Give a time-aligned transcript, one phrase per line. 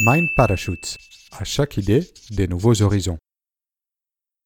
[0.00, 0.96] Mind Parachutes.
[1.32, 3.18] À chaque idée, des nouveaux horizons.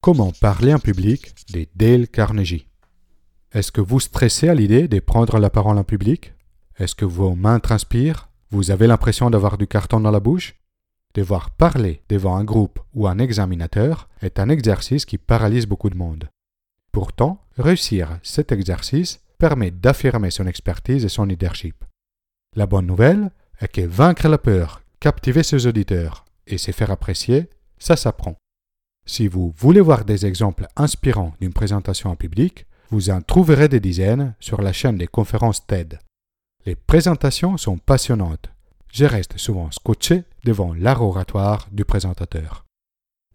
[0.01, 2.69] Comment parler en public de Dale Carnegie?
[3.53, 6.33] Est-ce que vous stressez à l'idée de prendre la parole en public?
[6.79, 8.31] Est-ce que vos mains transpirent?
[8.51, 10.55] Vous avez l'impression d'avoir du carton dans la bouche?
[11.13, 15.99] Devoir parler devant un groupe ou un examinateur est un exercice qui paralyse beaucoup de
[15.99, 16.31] monde.
[16.93, 21.85] Pourtant, réussir cet exercice permet d'affirmer son expertise et son leadership.
[22.57, 23.31] La bonne nouvelle
[23.61, 28.37] est que vaincre la peur, captiver ses auditeurs et se faire apprécier, ça s'apprend.
[29.05, 33.81] Si vous voulez voir des exemples inspirants d'une présentation en public, vous en trouverez des
[33.81, 35.99] dizaines sur la chaîne des conférences TED.
[36.67, 38.53] Les présentations sont passionnantes.
[38.93, 42.65] Je reste souvent scotché devant l'art oratoire du présentateur.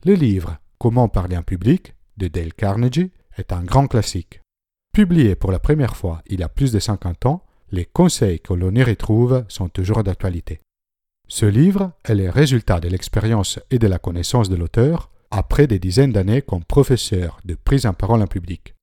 [0.05, 4.40] Le livre Comment parler en public de Dale Carnegie est un grand classique.
[4.93, 8.54] Publié pour la première fois il y a plus de 50 ans, les conseils que
[8.54, 10.62] l'on y retrouve sont toujours d'actualité.
[11.27, 15.77] Ce livre est le résultat de l'expérience et de la connaissance de l'auteur après des
[15.77, 18.76] dizaines d'années comme professeur de prise en parole en public,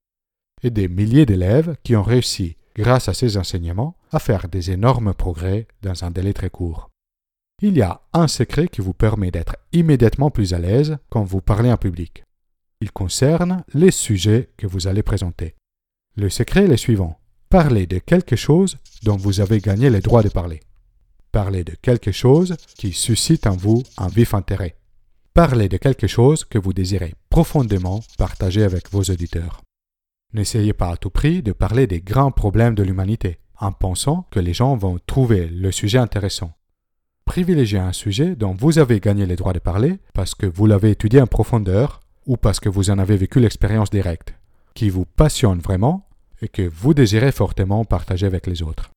[0.61, 5.15] et des milliers d'élèves qui ont réussi, grâce à ses enseignements, à faire des énormes
[5.15, 6.91] progrès dans un délai très court.
[7.61, 11.41] Il y a un secret qui vous permet d'être immédiatement plus à l'aise quand vous
[11.41, 12.23] parlez en public.
[12.79, 15.55] Il concerne les sujets que vous allez présenter.
[16.15, 17.17] Le secret est le suivant.
[17.49, 20.59] Parlez de quelque chose dont vous avez gagné le droit de parler.
[21.35, 24.77] Parlez de quelque chose qui suscite en vous un vif intérêt.
[25.33, 29.61] Parlez de quelque chose que vous désirez profondément partager avec vos auditeurs.
[30.33, 34.39] N'essayez pas à tout prix de parler des grands problèmes de l'humanité en pensant que
[34.39, 36.53] les gens vont trouver le sujet intéressant.
[37.25, 40.91] Privilégiez un sujet dont vous avez gagné le droit de parler parce que vous l'avez
[40.91, 44.35] étudié en profondeur ou parce que vous en avez vécu l'expérience directe,
[44.73, 46.07] qui vous passionne vraiment
[46.41, 48.89] et que vous désirez fortement partager avec les autres.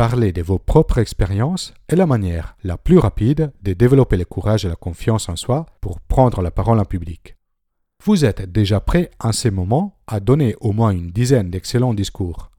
[0.00, 4.64] Parler de vos propres expériences est la manière la plus rapide de développer le courage
[4.64, 7.36] et la confiance en soi pour prendre la parole en public.
[8.02, 12.50] Vous êtes déjà prêt en ces moments à donner au moins une dizaine d'excellents discours.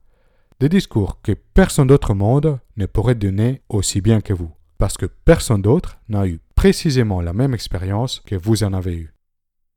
[0.60, 4.96] Des discours que personne d'autre au monde ne pourrait donner aussi bien que vous, parce
[4.96, 9.16] que personne d'autre n'a eu précisément la même expérience que vous en avez eue.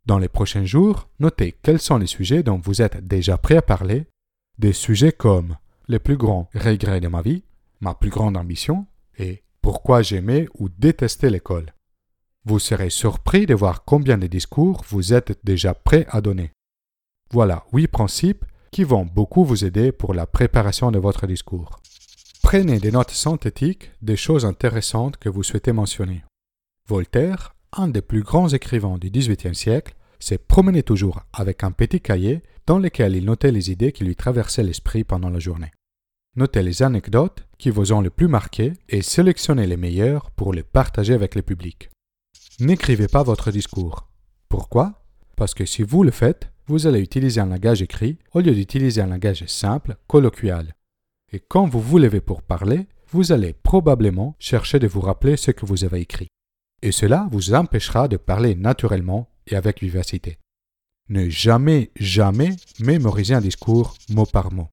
[0.04, 3.62] Dans les prochains jours, notez quels sont les sujets dont vous êtes déjà prêt à
[3.62, 4.04] parler
[4.58, 5.56] des sujets comme
[5.88, 7.42] les plus grands regrets de ma vie,
[7.84, 8.86] ma plus grande ambition
[9.18, 11.72] et pourquoi j'aimais ou détestais l'école.
[12.46, 16.50] Vous serez surpris de voir combien de discours vous êtes déjà prêt à donner.
[17.30, 21.78] Voilà huit principes qui vont beaucoup vous aider pour la préparation de votre discours.
[22.42, 26.24] Prenez des notes synthétiques des choses intéressantes que vous souhaitez mentionner.
[26.88, 32.00] Voltaire, un des plus grands écrivains du XVIIIe siècle, s'est promené toujours avec un petit
[32.00, 35.72] cahier dans lequel il notait les idées qui lui traversaient l'esprit pendant la journée.
[36.36, 40.62] Notez les anecdotes qui vous ont le plus marqué et sélectionnez les meilleures pour les
[40.62, 41.88] partager avec le public.
[42.60, 44.06] N'écrivez pas votre discours.
[44.50, 45.02] Pourquoi?
[45.34, 49.00] Parce que si vous le faites, vous allez utiliser un langage écrit au lieu d'utiliser
[49.00, 50.74] un langage simple, colloquial.
[51.32, 55.50] Et quand vous vous levez pour parler, vous allez probablement chercher de vous rappeler ce
[55.50, 56.28] que vous avez écrit.
[56.82, 60.36] Et cela vous empêchera de parler naturellement et avec vivacité.
[61.08, 64.68] Ne jamais, jamais mémoriser un discours mot par mot.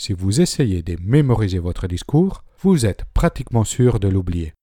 [0.00, 4.54] Si vous essayez de mémoriser votre discours, vous êtes pratiquement sûr de l'oublier.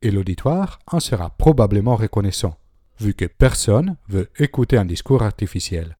[0.00, 2.56] Et l'auditoire en sera probablement reconnaissant,
[2.98, 5.98] vu que personne veut écouter un discours artificiel.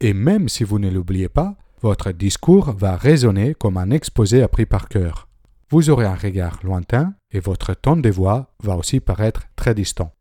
[0.00, 4.64] Et même si vous ne l'oubliez pas, votre discours va résonner comme un exposé appris
[4.64, 5.28] par cœur.
[5.68, 10.14] Vous aurez un regard lointain et votre ton de voix va aussi paraître très distant.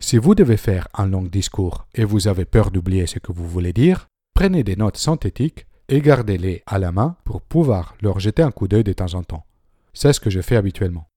[0.00, 3.48] Si vous devez faire un long discours et vous avez peur d'oublier ce que vous
[3.48, 8.42] voulez dire, prenez des notes synthétiques et gardez-les à la main pour pouvoir leur jeter
[8.42, 9.44] un coup d'œil de temps en temps.
[9.92, 11.08] C'est ce que je fais habituellement.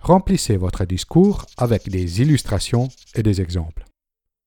[0.00, 3.84] Remplissez votre discours avec des illustrations et des exemples.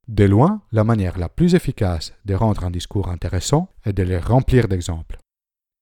[0.07, 4.19] De loin, la manière la plus efficace de rendre un discours intéressant est de les
[4.19, 5.17] remplir d'exemples.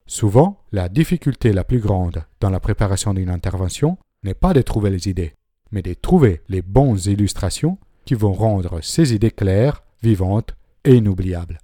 [0.08, 4.90] Souvent, la difficulté la plus grande dans la préparation d'une intervention n'est pas de trouver
[4.90, 5.36] les idées,
[5.72, 11.60] mais de trouver les bonnes illustrations qui vont rendre ces idées claires, vivantes et inoubliables.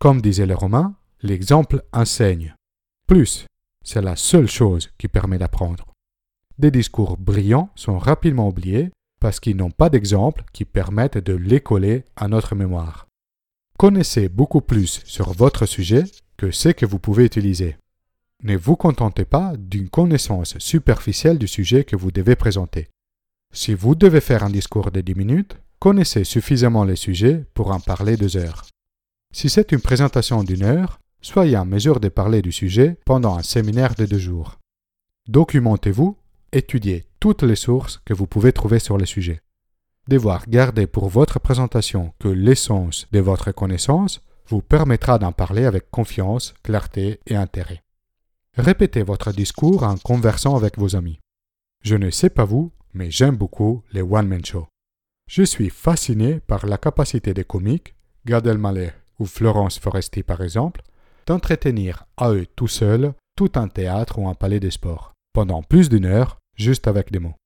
[0.00, 2.54] Comme disaient les Romains, l'exemple enseigne.
[3.06, 3.46] Plus,
[3.84, 5.92] c'est la seule chose qui permet d'apprendre.
[6.58, 8.90] Des discours brillants sont rapidement oubliés
[9.20, 13.06] parce qu'ils n'ont pas d'exemple qui permettent de les coller à notre mémoire.
[13.78, 16.04] Connaissez beaucoup plus sur votre sujet
[16.36, 17.76] que ce que vous pouvez utiliser.
[18.42, 22.88] Ne vous contentez pas d'une connaissance superficielle du sujet que vous devez présenter.
[23.52, 27.78] Si vous devez faire un discours de 10 minutes, connaissez suffisamment le sujet pour en
[27.78, 28.66] parler deux heures.
[29.32, 33.42] Si c'est une présentation d'une heure, soyez en mesure de parler du sujet pendant un
[33.42, 34.58] séminaire de deux jours.
[35.28, 36.16] Documentez-vous
[36.52, 39.40] étudier toutes les sources que vous pouvez trouver sur le sujet.
[40.08, 45.90] Devoir garder pour votre présentation que l'essence de votre connaissance vous permettra d'en parler avec
[45.90, 47.82] confiance, clarté et intérêt.
[48.56, 51.20] Répétez votre discours en conversant avec vos amis.
[51.82, 54.66] Je ne sais pas vous, mais j'aime beaucoup les one-man shows.
[55.28, 57.94] Je suis fasciné par la capacité des comiques,
[58.26, 60.82] Gad Elmaleh ou Florence Foresti par exemple,
[61.32, 65.88] d'entretenir à eux tout seuls tout un théâtre ou un palais de sport, pendant plus
[65.88, 67.36] d'une heure, juste avec des mots.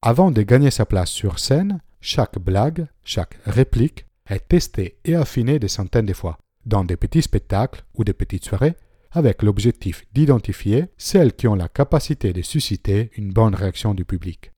[0.00, 5.58] Avant de gagner sa place sur scène, chaque blague, chaque réplique est testée et affinée
[5.58, 8.76] des centaines de fois, dans des petits spectacles ou des petites soirées,
[9.10, 14.50] avec l'objectif d'identifier celles qui ont la capacité de susciter une bonne réaction du public.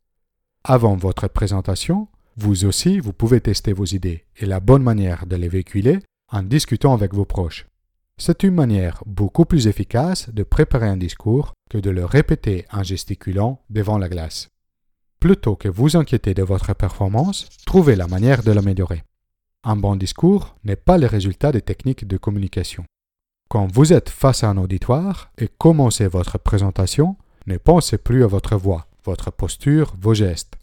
[0.63, 5.35] Avant votre présentation, vous aussi, vous pouvez tester vos idées et la bonne manière de
[5.35, 5.99] les véhiculer
[6.31, 7.67] en discutant avec vos proches.
[8.20, 12.82] C'est une manière beaucoup plus efficace de préparer un discours que de le répéter en
[12.82, 14.49] gesticulant devant la glace.
[15.20, 19.05] Plutôt que vous inquiéter de votre performance, trouvez la manière de l'améliorer.
[19.62, 22.85] Un bon discours n'est pas le résultat des techniques de communication.
[23.49, 27.17] Quand vous êtes face à un auditoire et commencez votre présentation,
[27.47, 30.59] ne pensez plus à votre voix, votre posture, vos gestes.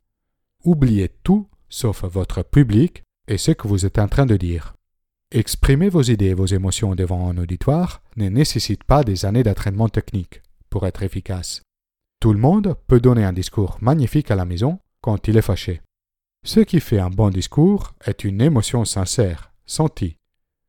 [0.65, 4.75] Oubliez tout sauf votre public et ce que vous êtes en train de dire.
[5.35, 9.89] Exprimer vos idées et vos émotions devant un auditoire ne nécessite pas des années d'entraînement
[9.89, 11.61] technique pour être efficace.
[12.21, 15.81] Tout le monde peut donner un discours magnifique à la maison quand il est fâché.
[16.45, 20.15] Ce qui fait un bon discours est une émotion sincère, sentie.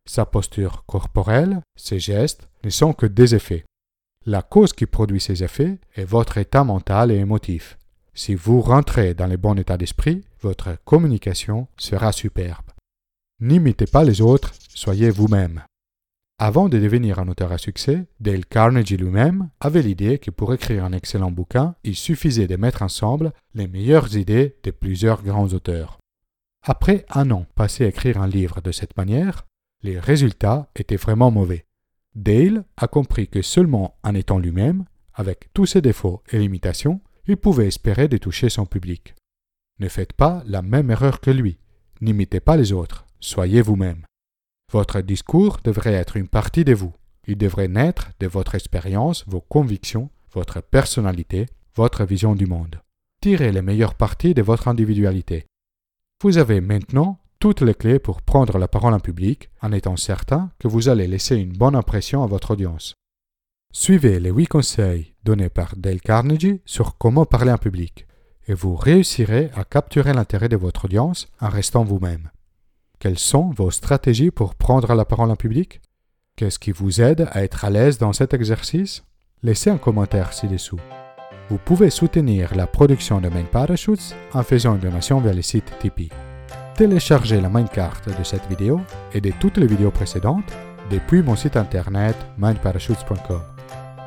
[0.05, 3.65] Sa posture corporelle, ses gestes ne sont que des effets.
[4.25, 7.79] La cause qui produit ces effets est votre état mental et émotif.
[8.15, 12.66] Si vous rentrez dans le bon état d'esprit, votre communication sera superbe.
[13.41, 15.63] N'imitez pas les autres, soyez vous-même.
[16.39, 20.85] Avant de devenir un auteur à succès, Dale Carnegie lui-même avait l'idée que pour écrire
[20.85, 25.99] un excellent bouquin, il suffisait de mettre ensemble les meilleures idées de plusieurs grands auteurs.
[26.63, 29.47] Après un an passé à écrire un livre de cette manière,
[29.83, 31.65] les résultats étaient vraiment mauvais.
[32.15, 34.85] Dale a compris que seulement en étant lui-même,
[35.15, 39.15] avec tous ses défauts et limitations, il pouvait espérer de toucher son public.
[39.79, 41.59] Ne faites pas la même erreur que lui.
[42.01, 43.06] N'imitez pas les autres.
[43.27, 44.07] Soyez vous-même.
[44.73, 46.95] Votre discours devrait être une partie de vous.
[47.27, 52.81] Il devrait naître de votre expérience, vos convictions, votre personnalité, votre vision du monde.
[53.21, 55.45] Tirez les meilleures parties de votre individualité.
[56.23, 60.53] Vous avez maintenant toutes les clés pour prendre la parole en public en étant certain
[60.61, 62.95] que vous allez laisser une bonne impression à votre audience.
[63.73, 68.07] Suivez les huit conseils donnés par Dale Carnegie sur comment parler en public
[68.47, 72.31] et vous réussirez à capturer l'intérêt de votre audience en restant vous-même.
[72.99, 75.81] Quelles sont vos stratégies pour prendre la parole en public?
[76.35, 79.05] Qu'est-ce qui vous aide à être à l'aise dans cet exercice?
[79.43, 80.81] Laissez un commentaire ci-dessous.
[81.51, 85.73] Vous pouvez soutenir la production de Main Parachutes en faisant une donation via le site
[85.79, 86.11] Tipeee.
[86.75, 88.81] Téléchargez la main carte de cette vidéo
[89.13, 90.53] et de toutes les vidéos précédentes
[90.91, 93.43] depuis mon site internet mindparachutes.com.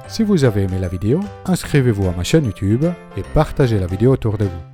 [0.08, 4.14] Si vous avez aimé la vidéo, inscrivez-vous à ma chaîne YouTube et partagez la vidéo
[4.14, 4.69] autour de vous.